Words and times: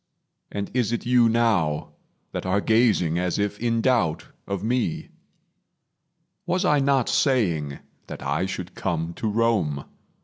And 0.51 0.71
is 0.73 0.91
it 0.91 1.05
you 1.05 1.29
now 1.29 1.89
that 2.31 2.43
are 2.43 2.59
gazing 2.59 3.19
As 3.19 3.37
if 3.37 3.59
in 3.59 3.81
doubt 3.81 4.25
of 4.47 4.63
me? 4.63 5.09
Was 6.47 6.65
I 6.65 6.79
not 6.79 7.07
saying 7.07 7.77
That 8.07 8.23
I 8.23 8.47
should 8.47 8.73
come 8.73 9.13
to 9.13 9.29
Rome? 9.29 9.85